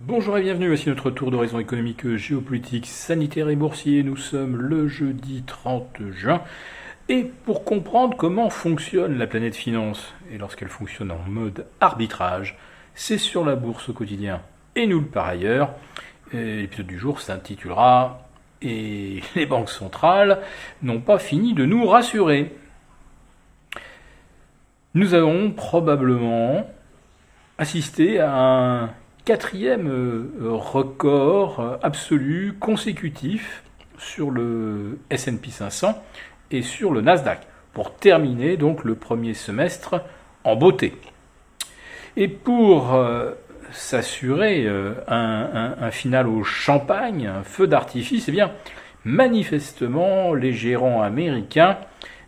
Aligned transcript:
Bonjour 0.00 0.38
et 0.38 0.42
bienvenue, 0.42 0.68
voici 0.68 0.88
notre 0.88 1.10
tour 1.10 1.32
d'horizon 1.32 1.58
économique, 1.58 2.14
géopolitique, 2.14 2.86
sanitaire 2.86 3.48
et 3.48 3.56
boursier. 3.56 4.04
Nous 4.04 4.16
sommes 4.16 4.54
le 4.54 4.86
jeudi 4.86 5.42
30 5.44 6.10
juin. 6.12 6.40
Et 7.08 7.24
pour 7.24 7.64
comprendre 7.64 8.16
comment 8.16 8.48
fonctionne 8.48 9.18
la 9.18 9.26
planète 9.26 9.56
finance, 9.56 10.14
et 10.30 10.38
lorsqu'elle 10.38 10.68
fonctionne 10.68 11.10
en 11.10 11.18
mode 11.26 11.66
arbitrage, 11.80 12.56
c'est 12.94 13.18
sur 13.18 13.44
la 13.44 13.56
bourse 13.56 13.88
au 13.88 13.92
quotidien 13.92 14.40
et 14.76 14.86
nulle 14.86 15.08
par 15.08 15.26
ailleurs. 15.26 15.70
L'épisode 16.32 16.86
du 16.86 16.96
jour 16.96 17.20
s'intitulera 17.20 18.28
Et 18.62 19.20
les 19.34 19.46
banques 19.46 19.70
centrales 19.70 20.42
n'ont 20.80 21.00
pas 21.00 21.18
fini 21.18 21.54
de 21.54 21.64
nous 21.64 21.84
rassurer. 21.84 22.54
Nous 24.94 25.14
avons 25.14 25.50
probablement 25.50 26.70
assisté 27.58 28.20
à 28.20 28.32
un 28.32 28.90
quatrième 29.28 29.88
euh, 29.90 30.54
record 30.54 31.60
euh, 31.60 31.76
absolu 31.82 32.54
consécutif 32.58 33.62
sur 33.98 34.30
le 34.30 35.00
S&P 35.10 35.50
500 35.50 36.02
et 36.50 36.62
sur 36.62 36.92
le 36.92 37.02
Nasdaq 37.02 37.40
pour 37.74 37.94
terminer 37.94 38.56
donc 38.56 38.84
le 38.84 38.94
premier 38.94 39.34
semestre 39.34 40.00
en 40.44 40.56
beauté. 40.56 40.94
Et 42.16 42.26
pour 42.26 42.94
euh, 42.94 43.32
s'assurer 43.70 44.66
un, 45.06 45.90
final 45.90 46.26
au 46.26 46.42
champagne, 46.42 47.26
un 47.26 47.42
feu 47.42 47.66
d'artifice, 47.66 48.24
eh 48.28 48.32
bien 48.32 48.52
manifestement 49.04 50.32
les 50.32 50.54
gérants 50.54 51.02
américains 51.02 51.76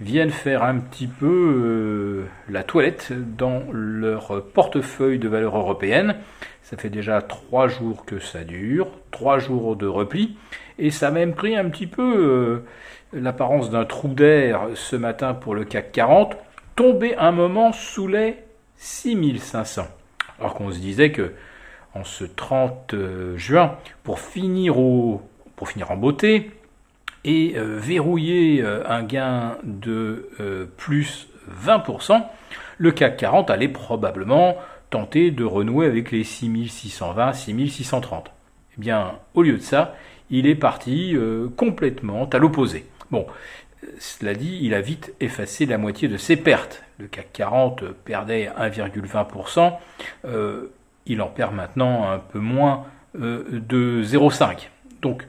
viennent 0.00 0.30
faire 0.30 0.64
un 0.64 0.78
petit 0.78 1.06
peu 1.06 2.24
la 2.48 2.64
toilette 2.64 3.12
dans 3.36 3.62
leur 3.70 4.42
portefeuille 4.52 5.18
de 5.18 5.28
valeurs 5.28 5.56
européennes 5.56 6.16
ça 6.64 6.78
fait 6.78 6.90
déjà 6.90 7.20
trois 7.20 7.68
jours 7.68 8.06
que 8.06 8.18
ça 8.18 8.42
dure, 8.42 8.88
trois 9.10 9.38
jours 9.38 9.76
de 9.76 9.86
repli, 9.86 10.36
et 10.78 10.90
ça 10.90 11.08
a 11.08 11.10
même 11.10 11.34
pris 11.34 11.54
un 11.56 11.68
petit 11.68 11.86
peu 11.86 12.16
euh, 12.16 12.64
l'apparence 13.12 13.70
d'un 13.70 13.84
trou 13.84 14.08
d'air 14.08 14.68
ce 14.74 14.96
matin 14.96 15.34
pour 15.34 15.54
le 15.54 15.64
CAC 15.64 15.92
40, 15.92 16.36
tombé 16.74 17.14
un 17.16 17.32
moment 17.32 17.72
sous 17.72 18.08
les 18.08 18.38
6500. 18.78 19.86
Alors 20.40 20.54
qu'on 20.54 20.72
se 20.72 20.78
disait 20.78 21.12
que 21.12 21.34
en 21.92 22.02
ce 22.02 22.24
30 22.24 22.94
euh, 22.94 23.36
juin, 23.36 23.76
pour 24.02 24.18
finir, 24.18 24.78
au, 24.78 25.20
pour 25.56 25.68
finir 25.68 25.90
en 25.90 25.96
beauté 25.96 26.50
et 27.24 27.54
euh, 27.56 27.78
verrouiller 27.78 28.62
un 28.62 29.02
gain 29.02 29.56
de 29.64 30.28
plus 30.76 31.28
20%, 31.64 32.22
le 32.78 32.90
CAC 32.90 33.16
40 33.18 33.50
allait 33.50 33.68
probablement 33.68 34.56
tenter 34.90 35.30
de 35.30 35.44
renouer 35.44 35.86
avec 35.86 36.10
les 36.10 36.24
6620, 36.24 37.32
6630. 37.32 38.30
Eh 38.76 38.80
bien, 38.80 39.12
au 39.34 39.42
lieu 39.42 39.56
de 39.56 39.62
ça, 39.62 39.94
il 40.30 40.46
est 40.46 40.54
parti 40.54 41.16
euh, 41.16 41.48
complètement 41.56 42.28
à 42.28 42.38
l'opposé. 42.38 42.86
Bon, 43.10 43.26
cela 43.98 44.34
dit, 44.34 44.58
il 44.62 44.74
a 44.74 44.80
vite 44.80 45.14
effacé 45.20 45.66
la 45.66 45.78
moitié 45.78 46.08
de 46.08 46.16
ses 46.16 46.36
pertes. 46.36 46.82
Le 46.98 47.06
CAC 47.06 47.32
40 47.32 47.84
perdait 48.04 48.50
1,20%, 48.58 49.74
euh, 50.24 50.72
il 51.06 51.20
en 51.22 51.28
perd 51.28 51.54
maintenant 51.54 52.10
un 52.10 52.18
peu 52.18 52.38
moins 52.38 52.84
euh, 53.20 53.44
de 53.50 54.02
0,5. 54.04 54.68
Donc, 55.04 55.26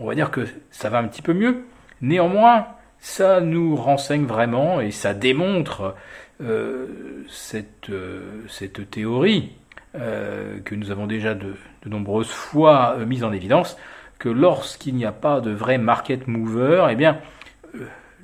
on 0.00 0.06
va 0.06 0.14
dire 0.14 0.30
que 0.30 0.46
ça 0.70 0.88
va 0.88 0.98
un 0.98 1.06
petit 1.06 1.20
peu 1.20 1.34
mieux. 1.34 1.64
Néanmoins, 2.00 2.66
ça 2.98 3.42
nous 3.42 3.76
renseigne 3.76 4.24
vraiment 4.24 4.80
et 4.80 4.90
ça 4.90 5.12
démontre 5.12 5.94
euh, 6.40 6.86
cette, 7.28 7.90
euh, 7.90 8.42
cette, 8.48 8.90
théorie 8.90 9.52
euh, 9.96 10.60
que 10.64 10.74
nous 10.74 10.90
avons 10.90 11.06
déjà 11.06 11.34
de, 11.34 11.54
nombreuses 11.84 12.30
fois 12.30 12.96
mise 13.06 13.22
en 13.22 13.32
évidence, 13.32 13.76
que 14.18 14.30
lorsqu'il 14.30 14.94
n'y 14.94 15.04
a 15.04 15.12
pas 15.12 15.40
de 15.40 15.50
vrai 15.50 15.76
market 15.76 16.26
mover, 16.26 16.86
eh 16.90 16.94
bien, 16.94 17.18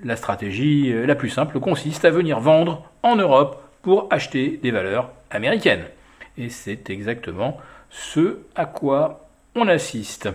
la 0.02 0.16
stratégie 0.16 0.92
la 0.92 1.14
plus 1.14 1.30
simple 1.30 1.60
consiste 1.60 2.04
à 2.04 2.10
venir 2.10 2.40
vendre 2.40 2.90
en 3.02 3.16
Europe 3.16 3.62
pour 3.82 4.08
acheter 4.10 4.58
des 4.62 4.70
valeurs 4.70 5.12
américaines. 5.30 5.84
Et 6.36 6.48
c'est 6.48 6.90
exactement 6.90 7.58
ce 7.90 8.38
à 8.54 8.66
quoi 8.66 9.28
on 9.54 9.68
assiste. 9.68 10.28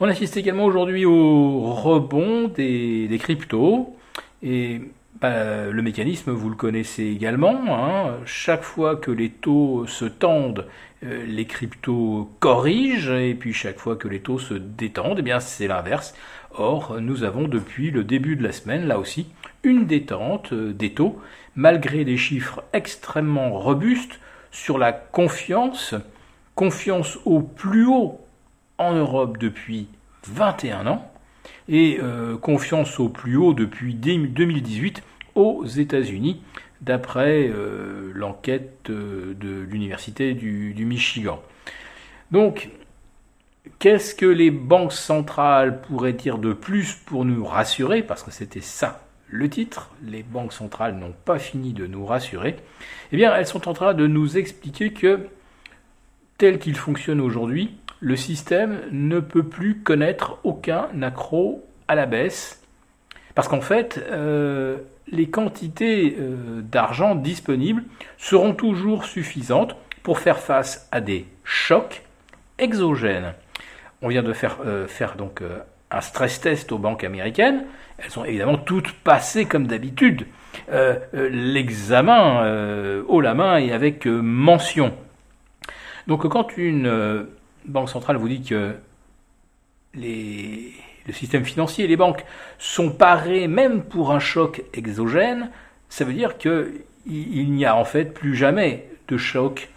On 0.00 0.08
assiste 0.08 0.36
également 0.36 0.64
aujourd'hui 0.64 1.04
au 1.04 1.72
rebond 1.74 2.48
des, 2.48 3.18
cryptos. 3.20 3.96
Et 4.42 4.80
bah, 5.20 5.66
le 5.70 5.82
mécanisme, 5.82 6.32
vous 6.32 6.50
le 6.50 6.56
connaissez 6.56 7.04
également. 7.04 7.60
Hein. 7.68 8.16
Chaque 8.24 8.62
fois 8.62 8.96
que 8.96 9.10
les 9.10 9.30
taux 9.30 9.86
se 9.86 10.04
tendent, 10.04 10.66
euh, 11.04 11.24
les 11.26 11.46
cryptos 11.46 12.30
corrigent, 12.40 13.12
et 13.12 13.34
puis 13.34 13.52
chaque 13.52 13.78
fois 13.78 13.96
que 13.96 14.08
les 14.08 14.20
taux 14.20 14.38
se 14.38 14.54
détendent, 14.54 15.22
eh 15.24 15.40
c'est 15.40 15.68
l'inverse. 15.68 16.14
Or, 16.54 17.00
nous 17.00 17.24
avons 17.24 17.48
depuis 17.48 17.90
le 17.90 18.04
début 18.04 18.36
de 18.36 18.42
la 18.42 18.52
semaine, 18.52 18.86
là 18.86 18.98
aussi, 18.98 19.26
une 19.62 19.86
détente 19.86 20.52
euh, 20.52 20.72
des 20.72 20.92
taux, 20.92 21.20
malgré 21.54 22.04
des 22.04 22.16
chiffres 22.16 22.62
extrêmement 22.72 23.58
robustes 23.58 24.18
sur 24.50 24.78
la 24.78 24.92
confiance, 24.92 25.94
confiance 26.54 27.18
au 27.24 27.40
plus 27.40 27.86
haut 27.86 28.20
en 28.78 28.94
Europe 28.94 29.38
depuis 29.38 29.88
21 30.26 30.86
ans, 30.86 31.12
et 31.68 31.98
euh, 32.02 32.36
confiance 32.36 32.98
au 33.00 33.08
plus 33.08 33.36
haut 33.36 33.54
depuis 33.54 33.94
2018 33.94 35.02
aux 35.34 35.64
États-Unis, 35.64 36.42
d'après 36.80 37.48
euh, 37.48 38.10
l'enquête 38.14 38.90
euh, 38.90 39.34
de 39.34 39.60
l'Université 39.60 40.34
du, 40.34 40.84
Michigan. 40.84 41.40
Donc, 42.30 42.70
qu'est-ce 43.78 44.14
que 44.14 44.26
les 44.26 44.50
banques 44.50 44.92
centrales 44.92 45.80
pourraient 45.82 46.12
dire 46.12 46.38
de 46.38 46.52
plus 46.52 46.94
pour 46.94 47.24
nous 47.24 47.44
rassurer? 47.44 48.02
Parce 48.02 48.22
que 48.22 48.30
c'était 48.30 48.60
ça 48.60 49.06
le 49.28 49.48
titre, 49.48 49.90
les 50.04 50.22
banques 50.22 50.52
centrales 50.52 50.94
n'ont 50.94 51.14
pas 51.24 51.38
fini 51.38 51.72
de 51.72 51.86
nous 51.86 52.04
rassurer. 52.04 52.56
Eh 53.12 53.16
bien, 53.16 53.34
elles 53.34 53.46
sont 53.46 53.66
en 53.66 53.72
train 53.72 53.94
de 53.94 54.06
nous 54.06 54.36
expliquer 54.36 54.92
que, 54.92 55.26
tel 56.36 56.58
qu'il 56.58 56.76
fonctionne 56.76 57.18
aujourd'hui, 57.18 57.74
le 58.02 58.16
système 58.16 58.80
ne 58.90 59.20
peut 59.20 59.44
plus 59.44 59.78
connaître 59.78 60.38
aucun 60.42 60.88
accro 61.02 61.64
à 61.86 61.94
la 61.94 62.04
baisse, 62.04 62.60
parce 63.36 63.46
qu'en 63.46 63.60
fait, 63.60 64.04
euh, 64.10 64.78
les 65.06 65.30
quantités 65.30 66.16
euh, 66.18 66.60
d'argent 66.62 67.14
disponibles 67.14 67.84
seront 68.18 68.54
toujours 68.54 69.04
suffisantes 69.04 69.76
pour 70.02 70.18
faire 70.18 70.40
face 70.40 70.88
à 70.90 71.00
des 71.00 71.26
chocs 71.44 72.02
exogènes. 72.58 73.34
On 74.02 74.08
vient 74.08 74.24
de 74.24 74.32
faire, 74.32 74.58
euh, 74.66 74.88
faire 74.88 75.14
donc 75.14 75.40
un 75.92 76.00
stress 76.00 76.40
test 76.40 76.72
aux 76.72 76.78
banques 76.78 77.04
américaines. 77.04 77.62
Elles 77.98 78.10
sont 78.10 78.24
évidemment 78.24 78.58
toutes 78.58 78.90
passées 78.90 79.44
comme 79.44 79.68
d'habitude. 79.68 80.26
L'examen 81.12 83.02
haut 83.06 83.20
la 83.20 83.34
main 83.34 83.58
et 83.58 83.72
avec 83.72 84.06
mention. 84.06 84.92
Donc 86.08 86.28
quand 86.28 86.56
une 86.56 87.26
banque 87.64 87.88
centrale 87.88 88.16
vous 88.16 88.28
dit 88.28 88.42
que 88.42 88.74
le 89.94 91.12
système 91.12 91.44
financier 91.44 91.86
les 91.86 91.96
banques 91.96 92.24
sont 92.58 92.90
parés 92.90 93.48
même 93.48 93.82
pour 93.82 94.12
un 94.12 94.20
choc 94.20 94.62
exogène, 94.72 95.50
ça 95.88 96.04
veut 96.04 96.14
dire 96.14 96.38
qu'il 96.38 96.84
n'y 97.06 97.64
a 97.64 97.76
en 97.76 97.84
fait 97.84 98.14
plus 98.14 98.34
jamais 98.34 98.88
de 99.08 99.16
choc 99.16 99.68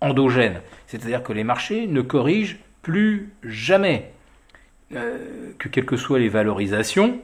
endogène. 0.00 0.60
C'est-à-dire 0.86 1.22
que 1.22 1.32
les 1.32 1.44
marchés 1.44 1.86
ne 1.86 2.00
corrigent 2.00 2.58
plus 2.82 3.30
jamais. 3.42 4.12
Euh, 4.94 5.52
que 5.58 5.68
quelles 5.68 5.84
que 5.84 5.98
soient 5.98 6.18
les 6.18 6.30
valorisations, 6.30 7.20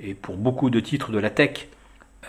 et 0.00 0.12
pour 0.12 0.36
beaucoup 0.36 0.68
de 0.68 0.80
titres 0.80 1.12
de 1.12 1.18
la 1.18 1.30
tech, 1.30 1.68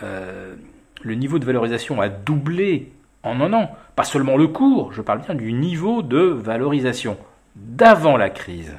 euh, 0.02 0.54
le 1.02 1.14
niveau 1.14 1.38
de 1.38 1.44
valorisation 1.44 2.00
a 2.00 2.08
doublé 2.08 2.90
en 3.22 3.40
un 3.42 3.52
an. 3.52 3.76
Pas 3.96 4.04
seulement 4.04 4.38
le 4.38 4.46
cours, 4.46 4.94
je 4.94 5.02
parle 5.02 5.20
bien 5.20 5.34
du 5.34 5.52
niveau 5.52 6.00
de 6.02 6.20
valorisation 6.20 7.18
d'avant 7.58 8.16
la 8.16 8.30
crise. 8.30 8.76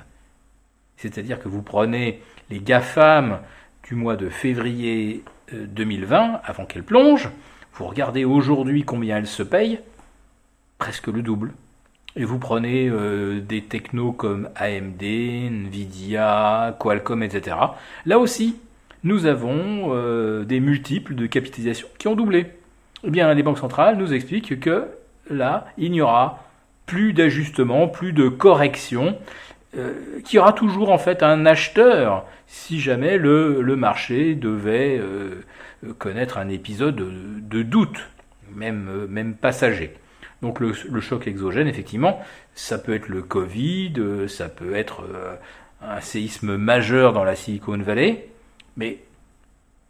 C'est-à-dire 0.97 1.39
que 1.39 1.47
vous 1.47 1.61
prenez 1.61 2.21
les 2.49 2.59
GAFAM 2.59 3.39
du 3.87 3.95
mois 3.95 4.15
de 4.15 4.29
février 4.29 5.23
2020, 5.51 6.33
euh, 6.33 6.37
avant 6.43 6.65
qu'elles 6.65 6.83
plongent, 6.83 7.29
vous 7.73 7.85
regardez 7.85 8.25
aujourd'hui 8.25 8.83
combien 8.83 9.17
elles 9.17 9.27
se 9.27 9.43
payent, 9.43 9.79
presque 10.77 11.07
le 11.07 11.21
double. 11.21 11.53
Et 12.15 12.25
vous 12.25 12.39
prenez 12.39 12.89
euh, 12.89 13.39
des 13.39 13.63
technos 13.63 14.11
comme 14.11 14.49
AMD, 14.55 15.01
Nvidia, 15.01 16.75
Qualcomm, 16.79 17.23
etc. 17.23 17.55
Là 18.05 18.19
aussi, 18.19 18.57
nous 19.03 19.25
avons 19.25 19.93
euh, 19.93 20.43
des 20.43 20.59
multiples 20.59 21.15
de 21.15 21.25
capitalisation 21.27 21.87
qui 21.97 22.07
ont 22.07 22.15
doublé. 22.15 22.47
Eh 23.03 23.11
bien, 23.11 23.33
les 23.33 23.43
banques 23.43 23.59
centrales 23.59 23.97
nous 23.97 24.13
expliquent 24.13 24.59
que 24.59 24.87
là, 25.29 25.67
il 25.77 25.91
n'y 25.91 26.01
aura 26.01 26.43
plus 26.89 27.13
d'ajustement, 27.13 27.87
plus 27.87 28.13
de 28.13 28.29
correction 28.29 29.15
euh, 29.77 29.93
qu'il 30.25 30.37
y 30.37 30.39
aura 30.39 30.53
toujours 30.53 30.89
en 30.89 30.97
fait 30.97 31.21
un 31.21 31.45
acheteur 31.45 32.25
si 32.47 32.79
jamais 32.79 33.19
le, 33.19 33.75
marché 33.75 34.33
devait 34.33 34.97
euh, 34.99 35.43
connaître 35.99 36.39
un 36.39 36.49
épisode 36.49 36.95
de, 36.95 37.61
doute, 37.61 37.99
même, 38.55 38.87
euh, 38.89 39.07
même 39.07 39.35
passager. 39.35 39.93
Donc 40.41 40.59
le, 40.59 40.73
choc 40.99 41.27
exogène, 41.27 41.67
effectivement, 41.67 42.19
ça 42.55 42.79
peut 42.79 42.95
être 42.95 43.07
le 43.07 43.21
Covid, 43.21 43.93
ça 44.27 44.49
peut 44.49 44.73
être 44.73 45.03
euh, 45.03 45.35
un 45.83 46.01
séisme 46.01 46.57
majeur 46.57 47.13
dans 47.13 47.23
la 47.23 47.35
Silicon 47.35 47.77
Valley, 47.77 48.29
mais 48.77 48.97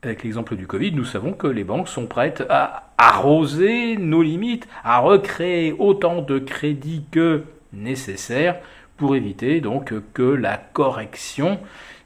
avec 0.01 0.24
l'exemple 0.24 0.56
du 0.56 0.66
Covid, 0.66 0.94
nous 0.94 1.06
savons 1.06 1.34
que 1.34 1.48
les 1.48 1.63
banques 1.63 1.90
sont 1.90 2.07
prêtes 2.07 2.44
à 2.50 2.92
arroser 2.98 3.98
nos 3.98 4.22
limites, 4.22 4.68
à 4.84 5.00
recréer 5.00 5.74
autant 5.78 6.22
de 6.22 6.40
crédits 6.40 7.04
que 7.12 7.44
nécessaire 7.74 8.60
pour 8.98 9.16
éviter 9.16 9.62
donc 9.62 9.94
que 10.13 10.24
la 10.24 10.57
correction 10.57 11.60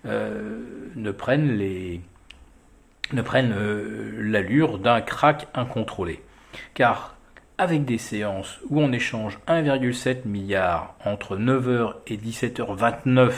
euh, 0.05 0.59
ne 0.95 1.11
prenne 1.11 1.57
les 1.57 2.01
ne 3.11 3.21
euh, 3.21 4.11
l'allure 4.21 4.79
d'un 4.79 5.01
crack 5.01 5.47
incontrôlé. 5.53 6.21
Car 6.73 7.15
avec 7.57 7.85
des 7.85 7.99
séances 7.99 8.59
où 8.69 8.81
on 8.81 8.91
échange 8.91 9.39
1,7 9.47 10.27
milliard 10.27 10.95
entre 11.05 11.37
9h 11.37 11.95
et 12.07 12.17
17h29 12.17 13.31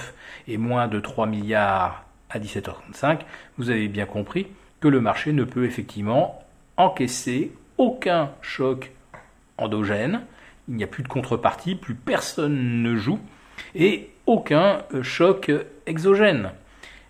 et 0.48 0.58
moins 0.58 0.88
de 0.88 1.00
3 1.00 1.28
milliards 1.28 2.06
à 2.36 2.40
17h35, 2.40 3.22
vous 3.58 3.70
avez 3.70 3.88
bien 3.88 4.06
compris 4.06 4.48
que 4.82 4.88
le 4.88 5.00
marché 5.00 5.32
ne 5.32 5.46
peut 5.46 5.66
effectivement 5.66 6.44
encaisser 6.78 7.54
aucun 7.78 8.32
choc 8.42 8.92
endogène, 9.58 10.22
il 10.68 10.76
n'y 10.76 10.84
a 10.84 10.88
plus 10.88 11.04
de 11.04 11.08
contrepartie, 11.08 11.76
plus 11.76 11.96
personne 11.96 12.84
ne 12.84 12.96
joue, 12.96 13.20
et 13.74 14.10
aucun 14.26 14.82
euh, 14.94 15.02
choc 15.02 15.50
exogène. 15.86 16.52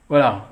Voilà, 0.10 0.48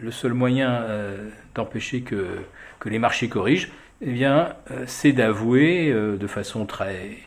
le 0.00 0.12
seul 0.12 0.34
moyen 0.34 0.70
euh, 0.70 1.30
d'empêcher 1.54 2.02
que, 2.02 2.38
que, 2.78 2.88
les 2.88 3.00
marchés 3.00 3.28
corrigent, 3.28 3.70
eh 4.00 4.12
bien, 4.12 4.54
euh, 4.70 4.84
c'est 4.86 5.12
d'avouer 5.12 5.92
de 5.92 6.26
façon 6.28 6.64
très, 6.64 7.18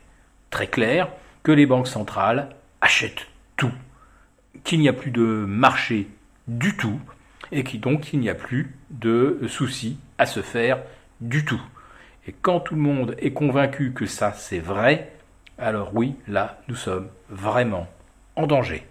très 0.49 0.67
claire 0.67 1.09
que 1.43 1.51
les 1.51 1.65
banques 1.65 1.87
centrales 1.87 2.49
achètent 2.79 3.27
tout, 3.57 3.73
qu'il 4.63 4.79
n'y 4.79 4.87
a 4.87 4.93
plus 4.93 5.11
de 5.11 5.21
marché 5.21 6.07
du 6.47 6.75
tout, 6.75 6.99
et 7.51 7.63
qui 7.63 7.79
donc 7.79 8.13
il 8.13 8.19
n'y 8.19 8.29
a 8.29 8.35
plus 8.35 8.75
de 8.89 9.39
soucis 9.47 9.97
à 10.17 10.25
se 10.25 10.41
faire 10.41 10.81
du 11.21 11.45
tout. 11.45 11.61
Et 12.27 12.33
quand 12.33 12.59
tout 12.59 12.75
le 12.75 12.81
monde 12.81 13.15
est 13.19 13.33
convaincu 13.33 13.93
que 13.93 14.05
ça 14.05 14.33
c'est 14.33 14.59
vrai, 14.59 15.11
alors 15.57 15.91
oui, 15.93 16.15
là 16.27 16.61
nous 16.67 16.75
sommes 16.75 17.09
vraiment 17.29 17.87
en 18.35 18.47
danger. 18.47 18.85